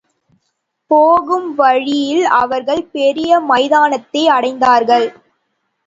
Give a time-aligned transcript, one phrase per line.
[0.91, 5.07] போகும் வழியில் அவர்கள் பெரிய மைதானத்தை அடைந்தார்கள்.